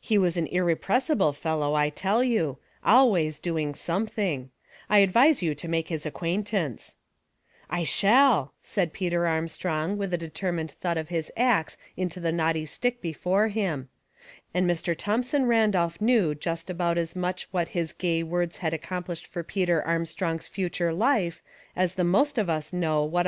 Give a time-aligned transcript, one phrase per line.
[0.00, 4.50] He was an irrepressible fellow, I tell you; always doing something.
[4.88, 6.96] I advise you to make his acquaintance.""
[7.78, 12.32] I shall," said Peter Armstrong, with a de termined thud of his axe into the
[12.32, 13.90] knotty stick be fore him;
[14.54, 14.96] and Mr.
[14.96, 19.82] Thomson Randolph knew just about as much what his gay words had accomplished for Peter
[19.82, 21.42] Armstrong's future life
[21.76, 23.26] as the most of us know what